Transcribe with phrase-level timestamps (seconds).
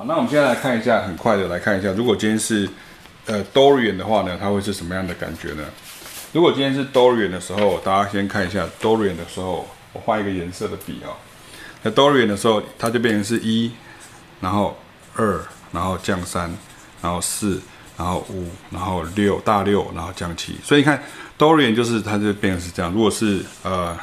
[0.00, 2.68] 好，那我们现在来看一下，很快的来看一下，如果今天是
[3.26, 5.64] 呃 Dorian 的话呢，它会是什么样的感觉呢？
[6.32, 11.10] 如果今天是 Dorian 的时候，大家先看一下 Dorian 的时候，我画一个颜色的笔啊。
[11.82, 13.72] 那 Dorian 的时候，它就变成是一，
[14.40, 14.78] 然后
[15.16, 15.40] 二，
[15.72, 16.48] 然后降三，
[17.02, 17.60] 然后四，
[17.96, 20.56] 然后五，然后六，大六，然后降七。
[20.62, 21.02] 所以你看
[21.36, 22.92] Dorian 就是它就变成是这样。
[22.92, 23.98] 如果是呃，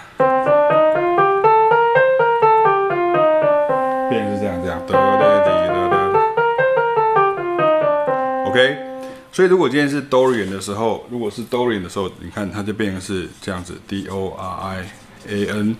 [9.36, 14.86] 所以如果今天是 Dorian 的时候，如果是 Dorian 的时候，你看它就变成是这样子，D O R I
[15.28, 15.76] A N。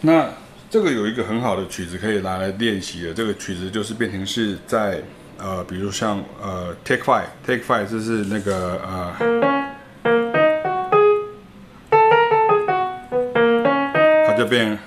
[0.00, 0.30] 那
[0.70, 5.02] 这个有一个很好的曲子可以拿来练习的，这个曲子就是变成是在
[5.36, 9.12] 呃，比如像呃，Take Five，Take Five 就是那个呃，
[14.26, 14.78] 它就变，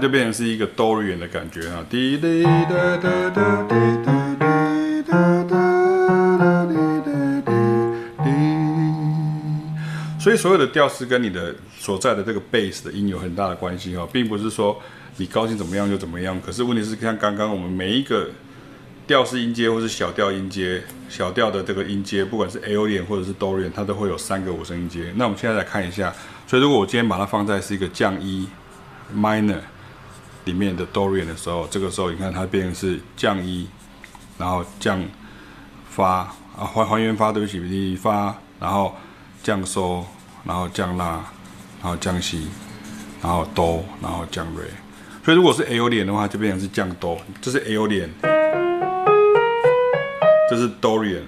[0.00, 5.80] 就变成是一个 Dorian 的感觉啊，滴滴哒哒哒滴滴滴哒哒。
[10.18, 14.78] 所以所有的调式跟你的所在的这个 bass 的音有很大的关系哈，并不是说
[15.16, 16.38] 你高兴怎么样就怎么样。
[16.44, 18.28] 可是问题是像刚刚我们每一个
[19.06, 25.10] 调式音阶或是小调音阶、小调的这个音阶，不管是 A O 点或者是 Dorian，它都会有三个五声音阶。
[25.16, 26.12] 那我们现在来看一下。
[26.46, 28.46] 所以如果我今天把它放在是一个降一
[29.16, 29.60] minor
[30.50, 33.68] 里面的 Dorian 的时候，这个时候你看它变成是降一，
[34.36, 35.00] 然后降
[35.88, 36.06] 发
[36.56, 38.94] 啊还还原发，对不起，你发，然后。
[39.42, 40.04] 降收，
[40.44, 41.24] 然后降拉，
[41.82, 42.46] 然后降西，
[43.22, 44.66] 然后哆，然后降瑞。
[45.24, 47.18] 所以如果是 Aolian 的话，就变成是降哆。
[47.40, 48.10] 这是 Aolian，
[50.50, 51.22] 这是 Dorian。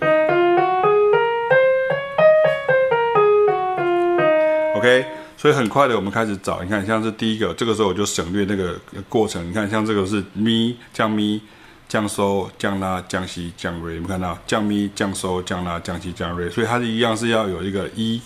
[4.77, 5.07] OK，
[5.43, 6.62] 所以很快的，我们开始找。
[6.62, 9.45] 你看，像是第一个，这个时候我就省略那个过程。
[9.45, 11.43] 你看，像这个是咪降咪。
[11.89, 16.48] 降收、降拉、降西、降瑞，有没有看到降咪、降收、降拉、降西、降瑞？
[16.48, 18.23] 所以它是一样是要有一个一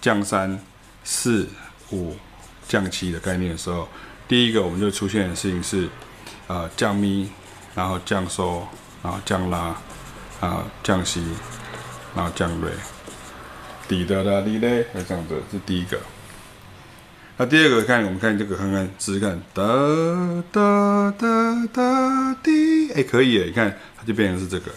[0.00, 0.58] 降三、
[1.04, 1.46] 四
[1.92, 2.16] 五
[2.66, 3.86] 降七的概念的时候，
[4.26, 5.88] 第一个我们就出现的事情是，
[6.48, 7.30] 呃降咪，
[7.76, 8.66] 然后降收，
[9.00, 9.76] 然后降拉，
[10.40, 11.22] 啊降西，
[12.16, 12.72] 然后降瑞，
[13.86, 16.00] 滴答答滴嘞，这样子是第一个。
[17.40, 19.62] 那第二个看，我们看这个看看试试看，哒
[20.50, 24.72] 哒哒哒滴，哎，可以哎，你看它就变成是这个。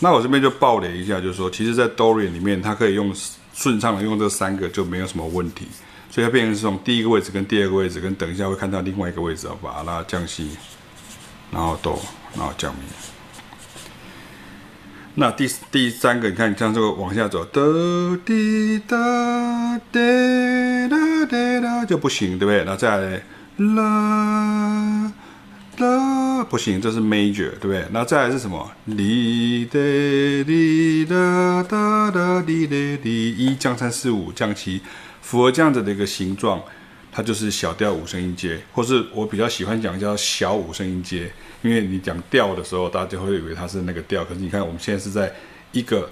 [0.00, 3.14] 那我这边就爆雷一下，就是说，其实，在 Dorian 里面，它可以用
[3.54, 5.68] 顺畅的用这三个就没有什么问题，
[6.10, 10.56] 所以它变成是从第一个位置跟第二个位置跟等一下会看到另外一个位置，把它拉降西，
[11.52, 12.02] 然后哆，
[12.34, 12.80] 然后降咪。
[15.14, 17.60] 那第第三个，你看，像这个往下走，哒
[18.24, 20.00] 滴哒哒
[20.88, 22.64] 哒哒哒就不行，对不对？
[22.64, 23.22] 那再来，
[23.58, 25.12] 啦
[25.76, 27.84] 啦不行，这是 major，对不对？
[27.90, 28.70] 那再来是什么？
[28.86, 34.80] 哩哒哩哒哒哒哩哒哩，一降三四五降七，
[35.20, 36.62] 符合这样子的一个形状。
[37.14, 41.30] 它就是小调五声音阶，或是我比较喜欢讲叫小五声音阶，
[41.60, 44.24] 因为你讲调的时候，大家就会以为它是那个调。
[44.24, 45.30] 可是你看，我们现在是在
[45.72, 46.10] 一个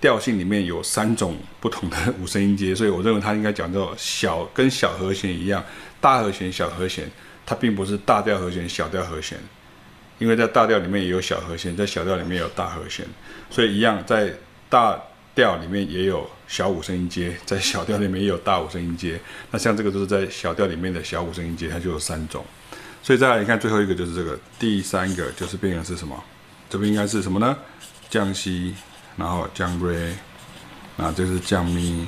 [0.00, 5.64] 调性里面有三种不同的五声音阶， 所以我认为它应该讲叫小，跟小和弦一样，
[6.00, 7.08] 大和弦、小和弦，
[7.46, 9.38] 它并不是大调和弦、小调和弦，
[10.18, 13.06] 因为在大调里面也有小和弦，在小调里面有大和弦，
[13.50, 14.34] 所以一样在
[14.68, 15.00] 大。
[15.34, 19.20] 调里面也有小五声音阶，在小调里面也有大五声音阶。
[19.50, 22.44] 那像这个都是在小调里面的小五声音阶，它就有三种。
[23.02, 26.22] 所以再来你看最后一个就是这个，第三个就是变成是什么？
[26.70, 27.56] 这边应该是什么呢？
[28.08, 28.74] 降西，
[29.16, 30.14] 然后降瑞，
[30.96, 32.06] 那这是降咪，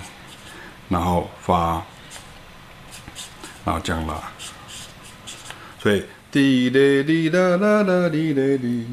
[0.89, 1.85] 然后发，
[3.65, 4.15] 然后降拉。
[5.81, 8.87] 所以滴哩哩啦啦啦哩哩哩。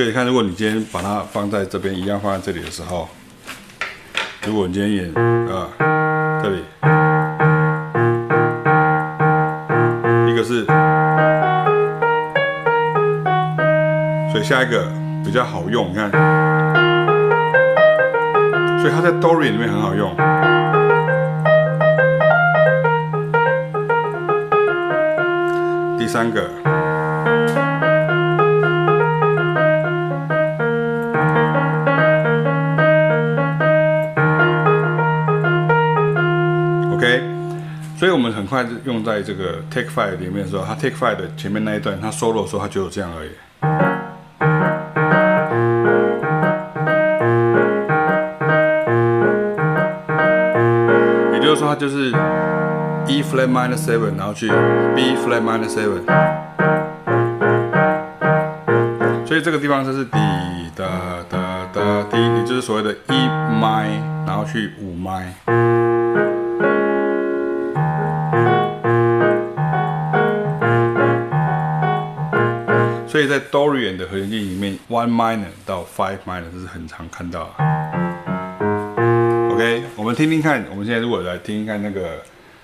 [0.00, 3.06] 所以你看，如果你今天把它放在这边，一样放在这里的时候，
[4.46, 5.68] 如果你今天演啊，
[6.42, 6.64] 这里，
[10.26, 10.64] 一个是，
[14.32, 14.90] 所以下一个
[15.22, 16.10] 比较好用，你看，
[18.80, 20.16] 所以它在 Dorian 里面很好用，
[25.98, 26.48] 第三个。
[38.00, 43.30] 所以我们很快就用在这个 Take Five 里面的时候，它 Take Five 的前面那一段，它 solo 的时候，它就有这样而已。
[51.34, 52.10] 也就是说它就是
[53.06, 54.48] E flat minor seven，然后去
[54.96, 56.00] B flat minor seven，
[59.26, 60.16] 所以这个地方就是滴
[60.74, 60.86] 哒
[61.28, 65.49] 哒哒滴，也就是所谓的一 mi，然后去五 mi。
[73.10, 77.50] 所以在 Dorian 的和弦进行里面，one minor 到 five minor 这是很常看到的。
[79.52, 82.22] OK，我们听听看，我们现在如果来听听看那个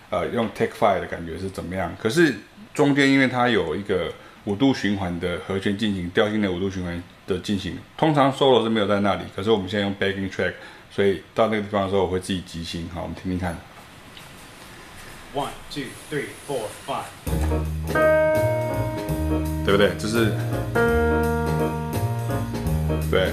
[0.09, 1.93] 呃用 Take Five 的感觉是怎么样？
[2.01, 2.33] 可是
[2.73, 4.13] 中间因为它有一个
[4.45, 9.23] 五度循环的和弦进行，调性的五度循环的进行，通常 solo 是没有在那里。
[9.35, 10.53] 可是我们现在用 backing track，
[10.93, 12.89] 所以到那个地方的时候我会自己即兴。
[12.95, 13.59] 好，我们听听看。
[15.35, 18.26] One, two, three, four, five.
[19.67, 19.91] 对不对？
[19.99, 20.31] 就是，
[23.11, 23.33] 对，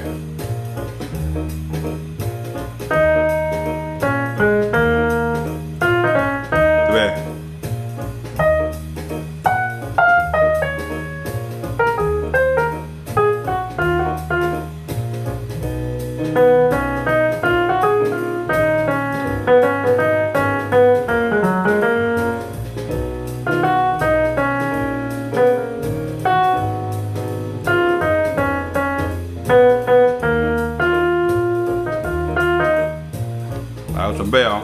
[34.12, 34.62] 准备哦，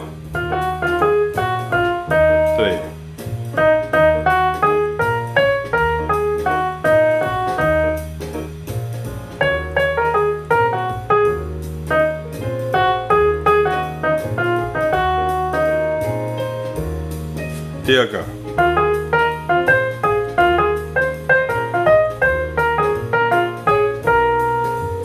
[2.58, 2.78] 对，
[17.84, 18.20] 第二个，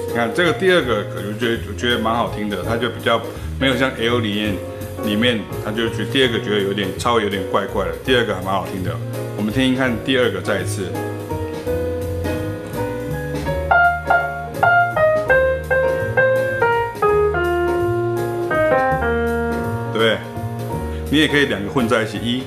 [0.07, 3.21] 你看这个第二个，我觉得我觉得蛮好听的，它就比较。
[3.57, 4.53] 没有像 L 里面，
[5.05, 8.91] 里面他就觉得第二个觉得有点稍微有点怪怪的，第二个还蛮好听的。
[9.37, 10.91] 我们听听看第二个再一次，
[19.93, 20.17] 对不对？
[21.09, 22.43] 你也可以两个混在一起，一。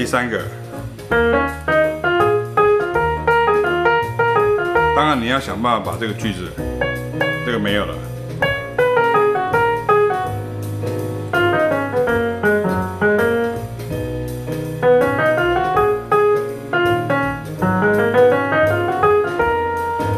[0.00, 0.40] 第三个，
[4.96, 6.50] 当然你要想办法把这个句子，
[7.44, 7.94] 这个没有了。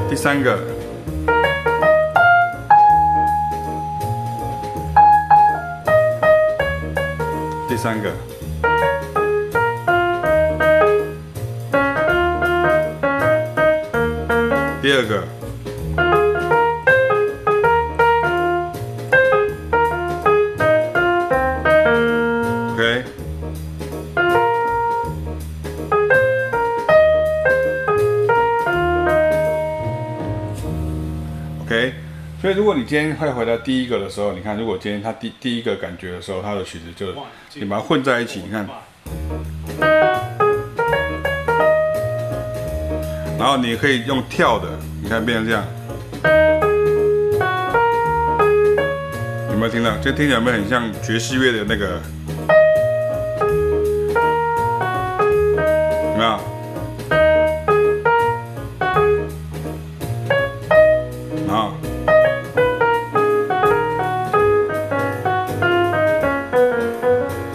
[0.08, 0.56] 第三个，
[7.69, 8.31] 第三个。
[15.02, 15.26] 第二个
[31.64, 31.94] ，OK，OK，
[32.40, 37.08] 所以如果你今天会回到第一个的时候，你看，如果今天他第第一个感觉的时候，他的曲子就
[37.54, 38.69] 你把它混在一起，你看。
[43.38, 45.64] 然后你可以用跳的，你看变成这样，
[49.50, 49.90] 有没有听到？
[50.00, 52.00] 这听起来有没有很像爵士乐的那个？
[56.12, 56.38] 有没有？
[61.49, 61.73] 然后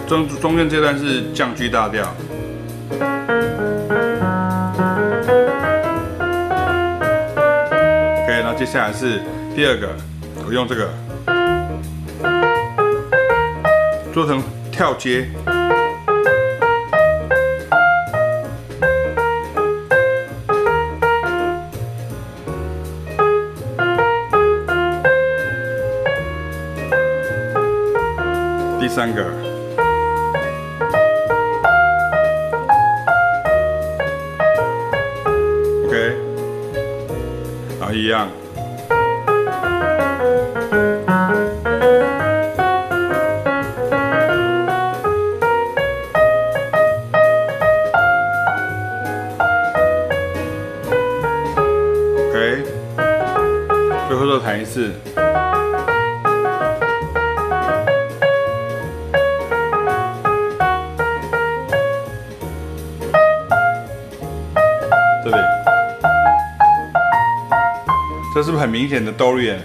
[0.06, 2.14] 中中间这段是降 G 大调。
[8.70, 9.22] 下来是
[9.56, 9.88] 第二个，
[10.46, 10.90] 我用这个
[14.12, 15.26] 做成跳接。
[28.78, 29.24] 第三个。
[35.86, 36.16] OK，
[37.80, 38.28] 啊，一样。
[54.78, 54.92] 后再弹一次。
[65.24, 65.36] 这里，
[68.34, 69.58] 这是不是很明显的 Dorian？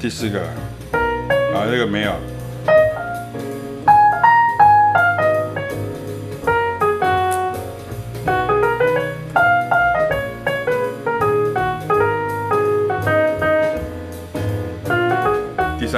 [0.00, 0.40] 第四个，
[1.54, 2.12] 啊，这个没有。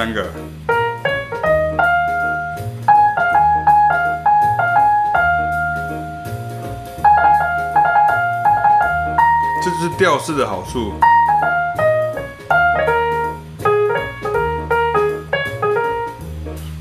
[0.03, 0.21] 三个，
[9.63, 10.91] 这就是调式的好处。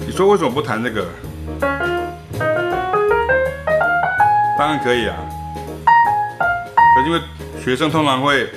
[0.00, 1.06] 你说为什么不弹这个？
[4.58, 5.14] 当然可以啊，
[6.96, 7.20] 可是因为
[7.62, 8.50] 学生通常会，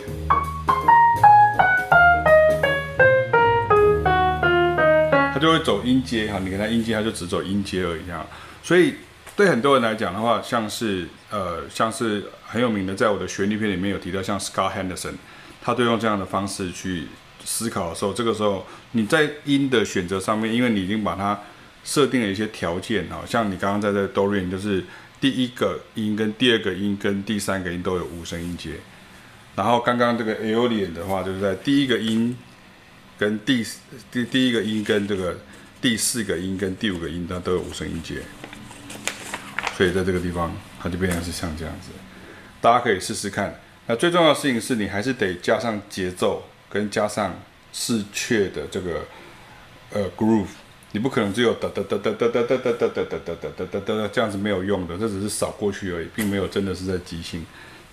[5.35, 8.25] 他就会走音阶哈，你给他音阶，他就只走音阶而已哈。
[8.63, 8.93] 所以
[9.35, 15.15] 对很多人来讲的话，像是呃，像是很有名的，在我的旋律片里面有提到，像 Scott Henderson，
[15.61, 17.07] 他都用这样的方式去。
[17.47, 21.39] 思考的时候，这个时候你在音的选择上面，因为你已经把它
[21.83, 24.83] 设定了一些条件啊，像你刚刚在这 Dorian，就是
[25.21, 28.71] 第一个音跟第二个音跟第三个音都有五声音阶，
[29.55, 32.35] 然后刚刚这个 Aeolian 的话，就是在第一个音
[33.17, 33.65] 跟第
[34.11, 35.37] 第第一个音跟这个
[35.81, 38.21] 第四个音跟第五个音，它都有五声音阶，
[39.77, 41.89] 所以在这个地方它就变成是像这样子，
[42.61, 43.59] 大家可以试试看。
[43.87, 46.43] 那最重要的事情是你还是得加上节奏。
[46.67, 47.33] 跟加上
[47.71, 49.05] 视觉的这个
[49.93, 50.47] 呃 groove，
[50.91, 57.45] 你不可能只有哒哒哒哒哒哒哒哒哒哒哒哒哒哒哒这样子没有用的，这只是扫过去而已，并没有真的是在即兴。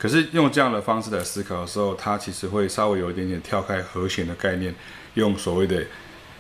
[0.03, 4.75] 可是用这样的方式来思考的时候，它其实会稍微有一点点跳开和弦的概念，
[5.15, 5.85] 用所谓的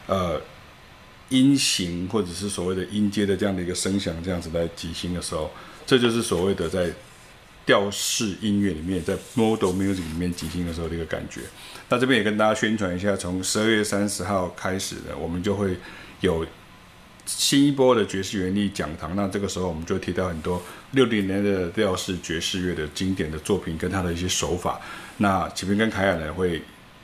[0.08, 0.40] 呃
[1.28, 5.48] 音型或者是所谓的音阶的这样的一个声响，这样子来即兴的时候，
[5.86, 6.92] 这就是所谓的在。
[7.64, 11.42] 调式音乐里面，在 Modal Music 里面即兴的时候的一个感觉。
[11.88, 15.76] 那这边也跟大家宣传一下，从十二月三十号开始呢，我们就会
[16.22, 16.44] 有
[17.26, 19.14] 新一波的爵士原力讲堂。
[19.16, 20.62] 那这个时候，我们就提到很多
[20.92, 24.80] 六零年的调式爵士乐的经典的作品跟他的一些手法。
[25.18, 26.62] 那启平跟凯尔呢，会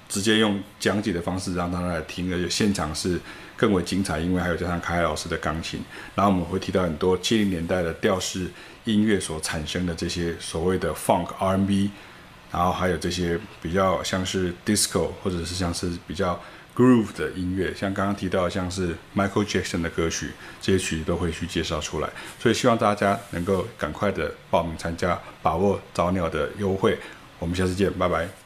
[0.08, 3.20] 直接用讲解的方式让大家来听，而且现场是
[3.56, 5.80] 更为精彩，因为还有加上凯尔老师的钢琴。
[6.14, 8.48] 然后我们会提到很多七零年代的调式。
[8.84, 11.90] 音乐所产生的这些所谓的 funk R&B，
[12.50, 16.40] 然后还有这些比较像是 disco 或者是像是比较
[16.78, 20.30] groove 的音乐，像刚刚提到像是 Michael Jackson 的歌曲，
[20.62, 22.08] 这些曲都会去介绍出来。
[22.38, 26.96] 所以希望大家能够赶快的报名参加，把握早鸟的优惠。
[27.40, 28.37] 我们下次见，拜拜。